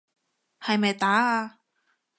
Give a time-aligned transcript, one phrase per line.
[0.59, 1.59] 係咪打啊？